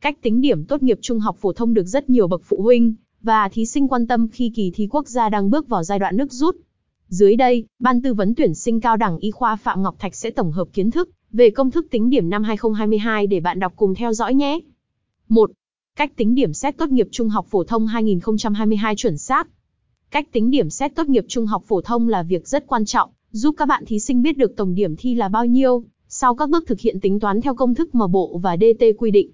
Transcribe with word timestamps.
Cách 0.00 0.22
tính 0.22 0.40
điểm 0.40 0.64
tốt 0.64 0.82
nghiệp 0.82 0.98
trung 1.02 1.20
học 1.20 1.36
phổ 1.40 1.52
thông 1.52 1.74
được 1.74 1.86
rất 1.86 2.10
nhiều 2.10 2.28
bậc 2.28 2.42
phụ 2.44 2.62
huynh 2.62 2.94
và 3.22 3.48
thí 3.48 3.66
sinh 3.66 3.88
quan 3.88 4.06
tâm 4.06 4.28
khi 4.28 4.52
kỳ 4.54 4.70
thi 4.74 4.88
quốc 4.90 5.08
gia 5.08 5.28
đang 5.28 5.50
bước 5.50 5.68
vào 5.68 5.84
giai 5.84 5.98
đoạn 5.98 6.16
nước 6.16 6.32
rút. 6.32 6.56
Dưới 7.08 7.36
đây, 7.36 7.64
Ban 7.78 8.02
tư 8.02 8.14
vấn 8.14 8.34
tuyển 8.34 8.54
sinh 8.54 8.80
cao 8.80 8.96
đẳng 8.96 9.18
y 9.18 9.30
khoa 9.30 9.56
Phạm 9.56 9.82
Ngọc 9.82 9.96
Thạch 9.98 10.14
sẽ 10.14 10.30
tổng 10.30 10.52
hợp 10.52 10.68
kiến 10.72 10.90
thức 10.90 11.10
về 11.32 11.50
công 11.50 11.70
thức 11.70 11.86
tính 11.90 12.10
điểm 12.10 12.30
năm 12.30 12.42
2022 12.42 13.26
để 13.26 13.40
bạn 13.40 13.58
đọc 13.58 13.72
cùng 13.76 13.94
theo 13.94 14.12
dõi 14.12 14.34
nhé. 14.34 14.60
1. 15.28 15.50
Cách 15.96 16.16
tính 16.16 16.34
điểm 16.34 16.52
xét 16.52 16.76
tốt 16.76 16.88
nghiệp 16.88 17.08
trung 17.10 17.28
học 17.28 17.46
phổ 17.50 17.64
thông 17.64 17.86
2022 17.86 18.96
chuẩn 18.96 19.18
xác. 19.18 19.48
Cách 20.10 20.32
tính 20.32 20.50
điểm 20.50 20.70
xét 20.70 20.94
tốt 20.94 21.08
nghiệp 21.08 21.24
trung 21.28 21.46
học 21.46 21.62
phổ 21.66 21.80
thông 21.80 22.08
là 22.08 22.22
việc 22.22 22.48
rất 22.48 22.66
quan 22.66 22.84
trọng, 22.84 23.10
giúp 23.30 23.54
các 23.58 23.68
bạn 23.68 23.84
thí 23.86 23.98
sinh 23.98 24.22
biết 24.22 24.36
được 24.38 24.56
tổng 24.56 24.74
điểm 24.74 24.96
thi 24.96 25.14
là 25.14 25.28
bao 25.28 25.46
nhiêu, 25.46 25.84
sau 26.08 26.34
các 26.34 26.50
bước 26.50 26.64
thực 26.66 26.80
hiện 26.80 27.00
tính 27.00 27.20
toán 27.20 27.40
theo 27.40 27.54
công 27.54 27.74
thức 27.74 27.94
mà 27.94 28.06
Bộ 28.06 28.38
và 28.42 28.56
DT 28.56 28.84
quy 28.98 29.10
định. 29.10 29.30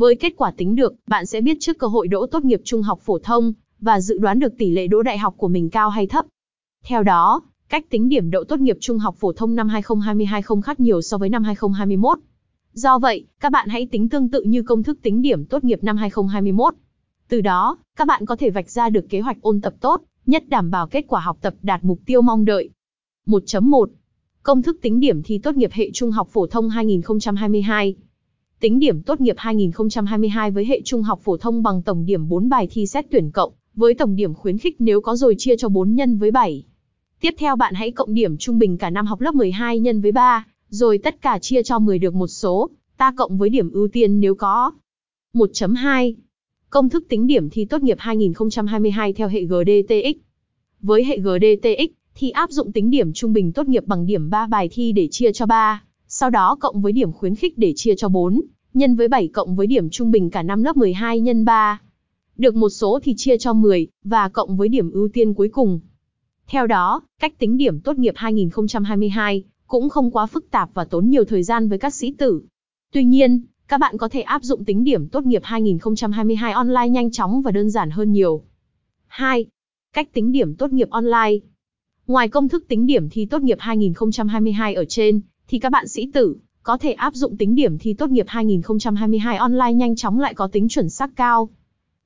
Với 0.00 0.16
kết 0.16 0.32
quả 0.36 0.50
tính 0.50 0.74
được, 0.74 0.94
bạn 1.06 1.26
sẽ 1.26 1.40
biết 1.40 1.56
trước 1.60 1.78
cơ 1.78 1.86
hội 1.86 2.08
đỗ 2.08 2.26
tốt 2.26 2.44
nghiệp 2.44 2.60
trung 2.64 2.82
học 2.82 3.00
phổ 3.02 3.18
thông 3.18 3.52
và 3.80 4.00
dự 4.00 4.18
đoán 4.18 4.38
được 4.38 4.52
tỷ 4.58 4.70
lệ 4.70 4.86
đỗ 4.86 5.02
đại 5.02 5.18
học 5.18 5.34
của 5.36 5.48
mình 5.48 5.70
cao 5.70 5.90
hay 5.90 6.06
thấp. 6.06 6.26
Theo 6.84 7.02
đó, 7.02 7.42
cách 7.68 7.90
tính 7.90 8.08
điểm 8.08 8.30
đậu 8.30 8.44
tốt 8.44 8.60
nghiệp 8.60 8.76
trung 8.80 8.98
học 8.98 9.16
phổ 9.18 9.32
thông 9.32 9.54
năm 9.54 9.68
2022 9.68 10.42
không 10.42 10.62
khác 10.62 10.80
nhiều 10.80 11.02
so 11.02 11.18
với 11.18 11.28
năm 11.28 11.44
2021. 11.44 12.18
Do 12.72 12.98
vậy, 12.98 13.26
các 13.40 13.52
bạn 13.52 13.68
hãy 13.68 13.86
tính 13.86 14.08
tương 14.08 14.28
tự 14.28 14.42
như 14.42 14.62
công 14.62 14.82
thức 14.82 14.98
tính 15.02 15.22
điểm 15.22 15.44
tốt 15.44 15.64
nghiệp 15.64 15.84
năm 15.84 15.96
2021. 15.96 16.74
Từ 17.28 17.40
đó, 17.40 17.78
các 17.96 18.06
bạn 18.06 18.26
có 18.26 18.36
thể 18.36 18.50
vạch 18.50 18.70
ra 18.70 18.88
được 18.88 19.06
kế 19.08 19.20
hoạch 19.20 19.42
ôn 19.42 19.60
tập 19.60 19.74
tốt, 19.80 20.02
nhất 20.26 20.44
đảm 20.48 20.70
bảo 20.70 20.86
kết 20.86 21.04
quả 21.08 21.20
học 21.20 21.38
tập 21.40 21.54
đạt 21.62 21.84
mục 21.84 22.00
tiêu 22.06 22.22
mong 22.22 22.44
đợi. 22.44 22.70
1.1 23.26 23.86
Công 24.42 24.62
thức 24.62 24.78
tính 24.82 25.00
điểm 25.00 25.22
thi 25.22 25.38
tốt 25.38 25.54
nghiệp 25.54 25.70
hệ 25.72 25.90
trung 25.94 26.10
học 26.10 26.28
phổ 26.30 26.46
thông 26.46 26.68
2022 26.68 27.96
Tính 28.60 28.78
điểm 28.78 29.02
tốt 29.02 29.20
nghiệp 29.20 29.34
2022 29.38 30.50
với 30.50 30.64
hệ 30.64 30.80
trung 30.84 31.02
học 31.02 31.20
phổ 31.22 31.36
thông 31.36 31.62
bằng 31.62 31.82
tổng 31.82 32.04
điểm 32.04 32.28
4 32.28 32.48
bài 32.48 32.68
thi 32.70 32.86
xét 32.86 33.06
tuyển 33.10 33.30
cộng, 33.30 33.52
với 33.74 33.94
tổng 33.94 34.16
điểm 34.16 34.34
khuyến 34.34 34.58
khích 34.58 34.76
nếu 34.78 35.00
có 35.00 35.16
rồi 35.16 35.34
chia 35.38 35.56
cho 35.56 35.68
4 35.68 35.94
nhân 35.94 36.18
với 36.18 36.30
7. 36.30 36.64
Tiếp 37.20 37.34
theo 37.38 37.56
bạn 37.56 37.74
hãy 37.74 37.90
cộng 37.90 38.14
điểm 38.14 38.36
trung 38.36 38.58
bình 38.58 38.78
cả 38.78 38.90
năm 38.90 39.06
học 39.06 39.20
lớp 39.20 39.34
12 39.34 39.78
nhân 39.78 40.00
với 40.00 40.12
3, 40.12 40.46
rồi 40.68 40.98
tất 40.98 41.22
cả 41.22 41.38
chia 41.38 41.62
cho 41.62 41.78
10 41.78 41.98
được 41.98 42.14
một 42.14 42.26
số, 42.26 42.70
ta 42.96 43.12
cộng 43.16 43.38
với 43.38 43.48
điểm 43.48 43.70
ưu 43.70 43.88
tiên 43.88 44.20
nếu 44.20 44.34
có. 44.34 44.72
1.2 45.34 46.14
Công 46.70 46.88
thức 46.88 47.04
tính 47.08 47.26
điểm 47.26 47.50
thi 47.50 47.64
tốt 47.64 47.82
nghiệp 47.82 47.96
2022 48.00 49.12
theo 49.12 49.28
hệ 49.28 49.44
GDTX. 49.44 50.16
Với 50.80 51.04
hệ 51.04 51.18
GDTX, 51.18 51.90
thì 52.14 52.30
áp 52.30 52.50
dụng 52.50 52.72
tính 52.72 52.90
điểm 52.90 53.12
trung 53.12 53.32
bình 53.32 53.52
tốt 53.52 53.68
nghiệp 53.68 53.86
bằng 53.86 54.06
điểm 54.06 54.30
3 54.30 54.46
bài 54.46 54.68
thi 54.72 54.92
để 54.92 55.08
chia 55.10 55.32
cho 55.32 55.46
3, 55.46 55.82
sau 56.12 56.30
đó 56.30 56.56
cộng 56.60 56.80
với 56.80 56.92
điểm 56.92 57.12
khuyến 57.12 57.34
khích 57.34 57.58
để 57.58 57.72
chia 57.76 57.94
cho 57.94 58.08
4, 58.08 58.40
nhân 58.74 58.96
với 58.96 59.08
7 59.08 59.28
cộng 59.28 59.56
với 59.56 59.66
điểm 59.66 59.90
trung 59.90 60.10
bình 60.10 60.30
cả 60.30 60.42
năm 60.42 60.62
lớp 60.62 60.76
12 60.76 61.20
nhân 61.20 61.44
3. 61.44 61.80
Được 62.36 62.54
một 62.54 62.68
số 62.68 62.98
thì 63.02 63.14
chia 63.16 63.38
cho 63.38 63.52
10, 63.52 63.88
và 64.04 64.28
cộng 64.28 64.56
với 64.56 64.68
điểm 64.68 64.90
ưu 64.90 65.08
tiên 65.12 65.34
cuối 65.34 65.48
cùng. 65.48 65.80
Theo 66.46 66.66
đó, 66.66 67.02
cách 67.20 67.38
tính 67.38 67.56
điểm 67.56 67.80
tốt 67.80 67.98
nghiệp 67.98 68.14
2022 68.16 69.44
cũng 69.66 69.88
không 69.88 70.10
quá 70.10 70.26
phức 70.26 70.50
tạp 70.50 70.70
và 70.74 70.84
tốn 70.84 71.10
nhiều 71.10 71.24
thời 71.24 71.42
gian 71.42 71.68
với 71.68 71.78
các 71.78 71.94
sĩ 71.94 72.14
tử. 72.18 72.42
Tuy 72.92 73.04
nhiên, 73.04 73.40
các 73.68 73.80
bạn 73.80 73.98
có 73.98 74.08
thể 74.08 74.20
áp 74.20 74.42
dụng 74.42 74.64
tính 74.64 74.84
điểm 74.84 75.08
tốt 75.08 75.24
nghiệp 75.24 75.42
2022 75.44 76.52
online 76.52 76.88
nhanh 76.88 77.10
chóng 77.10 77.42
và 77.42 77.50
đơn 77.50 77.70
giản 77.70 77.90
hơn 77.90 78.12
nhiều. 78.12 78.42
2. 79.06 79.46
Cách 79.92 80.12
tính 80.12 80.32
điểm 80.32 80.54
tốt 80.54 80.72
nghiệp 80.72 80.90
online. 80.90 81.38
Ngoài 82.06 82.28
công 82.28 82.48
thức 82.48 82.64
tính 82.68 82.86
điểm 82.86 83.08
thi 83.10 83.26
tốt 83.26 83.42
nghiệp 83.42 83.58
2022 83.60 84.74
ở 84.74 84.84
trên, 84.84 85.20
thì 85.48 85.58
các 85.58 85.72
bạn 85.72 85.88
sĩ 85.88 86.10
tử 86.12 86.36
có 86.62 86.78
thể 86.78 86.92
áp 86.92 87.14
dụng 87.14 87.36
tính 87.36 87.54
điểm 87.54 87.78
thi 87.78 87.94
tốt 87.94 88.10
nghiệp 88.10 88.26
2022 88.28 89.36
online 89.36 89.72
nhanh 89.72 89.96
chóng 89.96 90.20
lại 90.20 90.34
có 90.34 90.46
tính 90.46 90.68
chuẩn 90.68 90.90
xác 90.90 91.10
cao. 91.16 91.48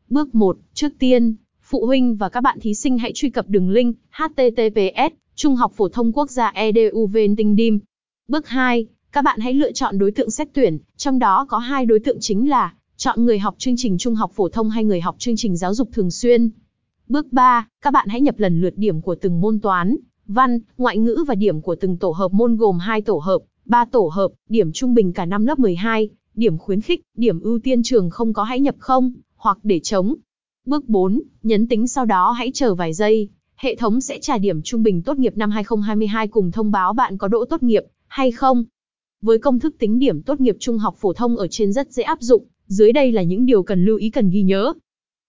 Bước 0.08 0.34
1, 0.34 0.58
trước 0.74 0.88
tiên, 0.98 1.34
phụ 1.62 1.86
huynh 1.86 2.16
và 2.16 2.28
các 2.28 2.40
bạn 2.40 2.58
thí 2.60 2.74
sinh 2.74 2.98
hãy 2.98 3.12
truy 3.14 3.30
cập 3.30 3.48
đường 3.48 3.70
link 3.70 3.96
https 4.10 5.14
Trung 5.36 5.56
học 5.56 5.72
phổ 5.76 5.88
thông 5.88 6.12
quốc 6.12 6.30
gia 6.30 6.48
EDU 6.48 7.10
Tinh 7.36 7.56
Dim. 7.58 7.78
Bước 8.28 8.48
2, 8.48 8.86
các 9.12 9.24
bạn 9.24 9.40
hãy 9.40 9.54
lựa 9.54 9.72
chọn 9.72 9.98
đối 9.98 10.10
tượng 10.10 10.30
xét 10.30 10.48
tuyển, 10.52 10.78
trong 10.96 11.18
đó 11.18 11.46
có 11.48 11.58
hai 11.58 11.86
đối 11.86 11.98
tượng 11.98 12.16
chính 12.20 12.50
là 12.50 12.74
chọn 12.96 13.24
người 13.24 13.38
học 13.38 13.54
chương 13.58 13.74
trình 13.76 13.98
trung 13.98 14.14
học 14.14 14.30
phổ 14.34 14.48
thông 14.48 14.70
hay 14.70 14.84
người 14.84 15.00
học 15.00 15.16
chương 15.18 15.36
trình 15.36 15.56
giáo 15.56 15.74
dục 15.74 15.88
thường 15.92 16.10
xuyên. 16.10 16.50
Bước 17.08 17.32
3, 17.32 17.68
các 17.82 17.92
bạn 17.92 18.08
hãy 18.08 18.20
nhập 18.20 18.34
lần 18.38 18.60
lượt 18.60 18.74
điểm 18.76 19.00
của 19.00 19.14
từng 19.14 19.40
môn 19.40 19.60
toán, 19.60 19.96
văn, 20.26 20.58
ngoại 20.78 20.98
ngữ 20.98 21.24
và 21.28 21.34
điểm 21.34 21.60
của 21.60 21.74
từng 21.74 21.96
tổ 21.96 22.10
hợp 22.10 22.32
môn 22.32 22.56
gồm 22.56 22.78
hai 22.78 23.02
tổ 23.02 23.18
hợp, 23.18 23.38
3 23.64 23.84
tổ 23.84 24.10
hợp, 24.12 24.30
điểm 24.48 24.72
trung 24.72 24.94
bình 24.94 25.12
cả 25.12 25.24
năm 25.24 25.46
lớp 25.46 25.58
12, 25.58 26.08
điểm 26.34 26.58
khuyến 26.58 26.80
khích, 26.80 27.02
điểm 27.16 27.40
ưu 27.40 27.58
tiên 27.58 27.82
trường 27.82 28.10
không 28.10 28.32
có 28.32 28.42
hãy 28.42 28.60
nhập 28.60 28.74
không, 28.78 29.12
hoặc 29.36 29.58
để 29.62 29.80
trống. 29.80 30.14
Bước 30.66 30.88
4, 30.88 31.22
nhấn 31.42 31.68
tính 31.68 31.88
sau 31.88 32.04
đó 32.04 32.30
hãy 32.30 32.50
chờ 32.54 32.74
vài 32.74 32.92
giây, 32.92 33.28
hệ 33.56 33.76
thống 33.76 34.00
sẽ 34.00 34.18
trả 34.20 34.38
điểm 34.38 34.62
trung 34.62 34.82
bình 34.82 35.02
tốt 35.02 35.18
nghiệp 35.18 35.36
năm 35.36 35.50
2022 35.50 36.28
cùng 36.28 36.50
thông 36.50 36.70
báo 36.70 36.92
bạn 36.92 37.18
có 37.18 37.28
đỗ 37.28 37.44
tốt 37.44 37.62
nghiệp 37.62 37.84
hay 38.06 38.30
không. 38.30 38.64
Với 39.22 39.38
công 39.38 39.58
thức 39.58 39.74
tính 39.78 39.98
điểm 39.98 40.22
tốt 40.22 40.40
nghiệp 40.40 40.56
trung 40.60 40.78
học 40.78 40.96
phổ 40.98 41.12
thông 41.12 41.36
ở 41.36 41.48
trên 41.48 41.72
rất 41.72 41.92
dễ 41.92 42.02
áp 42.02 42.18
dụng, 42.20 42.44
dưới 42.66 42.92
đây 42.92 43.12
là 43.12 43.22
những 43.22 43.46
điều 43.46 43.62
cần 43.62 43.84
lưu 43.84 43.96
ý 43.96 44.10
cần 44.10 44.30
ghi 44.30 44.42
nhớ. 44.42 44.72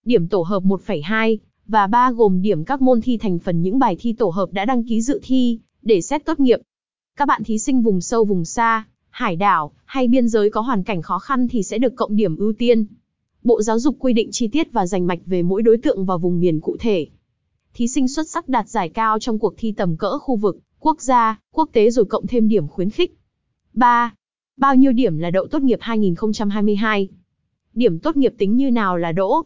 Điểm 0.04 0.28
tổ 0.28 0.42
hợp 0.42 0.62
1,2 0.62 1.36
và 1.66 1.86
3 1.86 2.12
gồm 2.12 2.42
điểm 2.42 2.64
các 2.64 2.82
môn 2.82 3.00
thi 3.00 3.16
thành 3.16 3.38
phần 3.38 3.62
những 3.62 3.78
bài 3.78 3.96
thi 4.00 4.12
tổ 4.12 4.28
hợp 4.28 4.52
đã 4.52 4.64
đăng 4.64 4.84
ký 4.84 5.02
dự 5.02 5.20
thi 5.22 5.58
để 5.82 6.00
xét 6.00 6.24
tốt 6.24 6.40
nghiệp. 6.40 6.60
Các 7.18 7.28
bạn 7.28 7.44
thí 7.44 7.58
sinh 7.58 7.82
vùng 7.82 8.00
sâu 8.00 8.24
vùng 8.24 8.44
xa, 8.44 8.84
hải 9.10 9.36
đảo 9.36 9.72
hay 9.84 10.08
biên 10.08 10.28
giới 10.28 10.50
có 10.50 10.60
hoàn 10.60 10.82
cảnh 10.82 11.02
khó 11.02 11.18
khăn 11.18 11.48
thì 11.48 11.62
sẽ 11.62 11.78
được 11.78 11.96
cộng 11.96 12.16
điểm 12.16 12.36
ưu 12.36 12.52
tiên. 12.52 12.86
Bộ 13.44 13.62
Giáo 13.62 13.78
dục 13.78 13.96
quy 13.98 14.12
định 14.12 14.28
chi 14.32 14.48
tiết 14.48 14.72
và 14.72 14.86
rành 14.86 15.06
mạch 15.06 15.18
về 15.26 15.42
mỗi 15.42 15.62
đối 15.62 15.76
tượng 15.76 16.04
và 16.04 16.16
vùng 16.16 16.40
miền 16.40 16.60
cụ 16.60 16.76
thể. 16.80 17.06
Thí 17.74 17.88
sinh 17.88 18.08
xuất 18.08 18.28
sắc 18.28 18.48
đạt 18.48 18.68
giải 18.68 18.88
cao 18.88 19.18
trong 19.18 19.38
cuộc 19.38 19.54
thi 19.56 19.72
tầm 19.72 19.96
cỡ 19.96 20.18
khu 20.18 20.36
vực, 20.36 20.58
quốc 20.78 21.00
gia, 21.00 21.40
quốc 21.52 21.68
tế 21.72 21.90
rồi 21.90 22.04
cộng 22.04 22.26
thêm 22.26 22.48
điểm 22.48 22.68
khuyến 22.68 22.90
khích. 22.90 23.16
3. 23.74 24.14
Bao 24.56 24.74
nhiêu 24.74 24.92
điểm 24.92 25.18
là 25.18 25.30
đậu 25.30 25.46
tốt 25.46 25.62
nghiệp 25.62 25.78
2022? 25.82 27.08
Điểm 27.74 27.98
tốt 27.98 28.16
nghiệp 28.16 28.34
tính 28.38 28.56
như 28.56 28.70
nào 28.70 28.96
là 28.96 29.12
đỗ? 29.12 29.42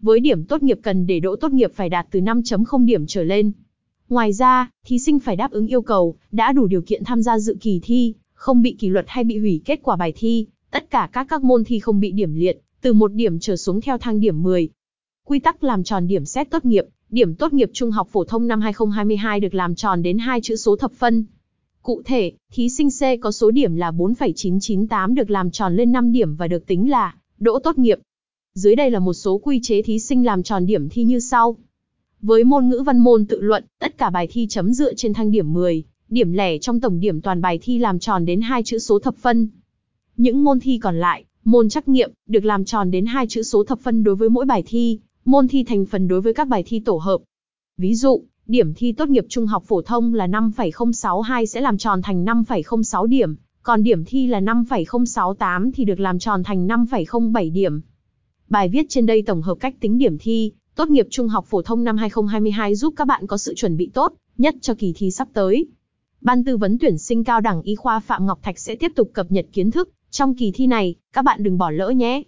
Với 0.00 0.20
điểm 0.20 0.44
tốt 0.44 0.62
nghiệp 0.62 0.78
cần 0.82 1.06
để 1.06 1.20
đỗ 1.20 1.36
tốt 1.36 1.52
nghiệp 1.52 1.72
phải 1.74 1.88
đạt 1.88 2.06
từ 2.10 2.20
5.0 2.20 2.84
điểm 2.84 3.06
trở 3.06 3.22
lên. 3.22 3.52
Ngoài 4.08 4.32
ra, 4.32 4.70
thí 4.86 4.98
sinh 4.98 5.18
phải 5.18 5.36
đáp 5.36 5.50
ứng 5.50 5.66
yêu 5.66 5.82
cầu, 5.82 6.16
đã 6.32 6.52
đủ 6.52 6.66
điều 6.66 6.82
kiện 6.82 7.04
tham 7.04 7.22
gia 7.22 7.38
dự 7.38 7.56
kỳ 7.60 7.80
thi, 7.82 8.14
không 8.34 8.62
bị 8.62 8.76
kỷ 8.78 8.88
luật 8.88 9.04
hay 9.08 9.24
bị 9.24 9.38
hủy 9.38 9.60
kết 9.64 9.80
quả 9.82 9.96
bài 9.96 10.12
thi, 10.16 10.46
tất 10.70 10.90
cả 10.90 11.08
các 11.12 11.26
các 11.30 11.44
môn 11.44 11.64
thi 11.64 11.78
không 11.78 12.00
bị 12.00 12.12
điểm 12.12 12.34
liệt, 12.34 12.60
từ 12.80 12.92
một 12.92 13.12
điểm 13.12 13.38
trở 13.38 13.56
xuống 13.56 13.80
theo 13.80 13.98
thang 13.98 14.20
điểm 14.20 14.42
10. 14.42 14.68
Quy 15.24 15.38
tắc 15.38 15.64
làm 15.64 15.84
tròn 15.84 16.06
điểm 16.06 16.24
xét 16.24 16.50
tốt 16.50 16.64
nghiệp, 16.64 16.84
điểm 17.10 17.34
tốt 17.34 17.52
nghiệp 17.52 17.70
trung 17.72 17.90
học 17.90 18.08
phổ 18.10 18.24
thông 18.24 18.46
năm 18.46 18.60
2022 18.60 19.40
được 19.40 19.54
làm 19.54 19.74
tròn 19.74 20.02
đến 20.02 20.18
hai 20.18 20.40
chữ 20.40 20.56
số 20.56 20.76
thập 20.76 20.92
phân. 20.92 21.24
Cụ 21.82 22.02
thể, 22.04 22.32
thí 22.52 22.68
sinh 22.68 22.88
C 22.90 23.20
có 23.20 23.32
số 23.32 23.50
điểm 23.50 23.76
là 23.76 23.90
4,998 23.90 25.14
được 25.14 25.30
làm 25.30 25.50
tròn 25.50 25.76
lên 25.76 25.92
5 25.92 26.12
điểm 26.12 26.36
và 26.36 26.48
được 26.48 26.66
tính 26.66 26.90
là 26.90 27.14
đỗ 27.38 27.58
tốt 27.58 27.78
nghiệp. 27.78 27.98
Dưới 28.54 28.76
đây 28.76 28.90
là 28.90 28.98
một 28.98 29.14
số 29.14 29.38
quy 29.38 29.60
chế 29.62 29.82
thí 29.82 29.98
sinh 29.98 30.26
làm 30.26 30.42
tròn 30.42 30.66
điểm 30.66 30.88
thi 30.88 31.04
như 31.04 31.20
sau. 31.20 31.56
Với 32.22 32.44
môn 32.44 32.68
ngữ 32.68 32.82
văn 32.86 32.98
môn 32.98 33.26
tự 33.26 33.40
luận, 33.40 33.64
tất 33.78 33.98
cả 33.98 34.10
bài 34.10 34.28
thi 34.30 34.46
chấm 34.50 34.72
dựa 34.72 34.94
trên 34.94 35.14
thang 35.14 35.30
điểm 35.30 35.52
10, 35.52 35.84
điểm 36.08 36.32
lẻ 36.32 36.58
trong 36.58 36.80
tổng 36.80 37.00
điểm 37.00 37.20
toàn 37.20 37.40
bài 37.40 37.58
thi 37.62 37.78
làm 37.78 37.98
tròn 37.98 38.24
đến 38.24 38.40
hai 38.40 38.62
chữ 38.62 38.78
số 38.78 38.98
thập 38.98 39.16
phân. 39.16 39.48
Những 40.16 40.44
môn 40.44 40.60
thi 40.60 40.78
còn 40.78 41.00
lại, 41.00 41.24
môn 41.44 41.68
trắc 41.68 41.88
nghiệm, 41.88 42.10
được 42.26 42.44
làm 42.44 42.64
tròn 42.64 42.90
đến 42.90 43.06
hai 43.06 43.26
chữ 43.26 43.42
số 43.42 43.64
thập 43.64 43.80
phân 43.80 44.04
đối 44.04 44.16
với 44.16 44.28
mỗi 44.28 44.44
bài 44.44 44.62
thi, 44.66 44.98
môn 45.24 45.48
thi 45.48 45.64
thành 45.64 45.86
phần 45.86 46.08
đối 46.08 46.20
với 46.20 46.34
các 46.34 46.48
bài 46.48 46.62
thi 46.66 46.80
tổ 46.80 46.96
hợp. 46.96 47.20
Ví 47.76 47.94
dụ, 47.94 48.22
điểm 48.46 48.74
thi 48.74 48.92
tốt 48.92 49.08
nghiệp 49.08 49.26
trung 49.28 49.46
học 49.46 49.64
phổ 49.66 49.82
thông 49.82 50.14
là 50.14 50.26
5,062 50.26 51.46
sẽ 51.46 51.60
làm 51.60 51.78
tròn 51.78 52.02
thành 52.02 52.24
5,06 52.24 53.06
điểm, 53.06 53.36
còn 53.62 53.82
điểm 53.82 54.04
thi 54.04 54.26
là 54.26 54.40
5,068 54.40 55.72
thì 55.72 55.84
được 55.84 56.00
làm 56.00 56.18
tròn 56.18 56.42
thành 56.42 56.66
5,07 56.66 57.52
điểm. 57.52 57.80
Bài 58.48 58.68
viết 58.68 58.86
trên 58.88 59.06
đây 59.06 59.22
tổng 59.22 59.42
hợp 59.42 59.54
cách 59.60 59.74
tính 59.80 59.98
điểm 59.98 60.18
thi, 60.18 60.52
tốt 60.76 60.90
nghiệp 60.90 61.06
trung 61.10 61.28
học 61.28 61.44
phổ 61.48 61.62
thông 61.62 61.84
năm 61.84 61.96
2022 61.96 62.74
giúp 62.74 62.94
các 62.96 63.06
bạn 63.06 63.26
có 63.26 63.36
sự 63.36 63.54
chuẩn 63.54 63.76
bị 63.76 63.90
tốt 63.94 64.12
nhất 64.38 64.54
cho 64.60 64.74
kỳ 64.74 64.92
thi 64.96 65.10
sắp 65.10 65.28
tới. 65.32 65.66
Ban 66.20 66.44
tư 66.44 66.56
vấn 66.56 66.78
tuyển 66.78 66.98
sinh 66.98 67.24
cao 67.24 67.40
đẳng 67.40 67.62
y 67.62 67.74
khoa 67.74 68.00
Phạm 68.00 68.26
Ngọc 68.26 68.38
Thạch 68.42 68.58
sẽ 68.58 68.74
tiếp 68.74 68.92
tục 68.96 69.10
cập 69.12 69.26
nhật 69.30 69.46
kiến 69.52 69.70
thức 69.70 69.90
trong 70.10 70.34
kỳ 70.34 70.52
thi 70.54 70.66
này, 70.66 70.94
các 71.12 71.24
bạn 71.24 71.42
đừng 71.42 71.58
bỏ 71.58 71.70
lỡ 71.70 71.90
nhé. 71.90 72.22